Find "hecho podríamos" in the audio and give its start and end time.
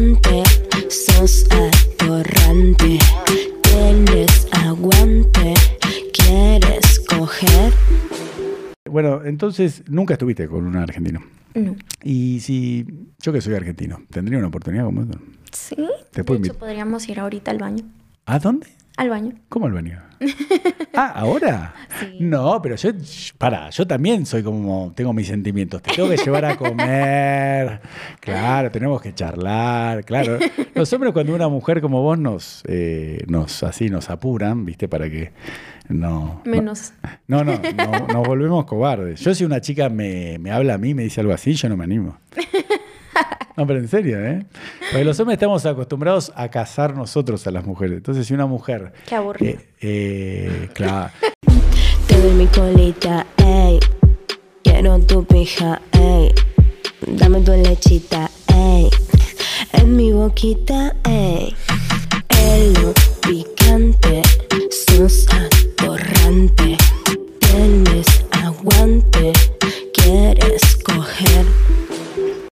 16.34-17.08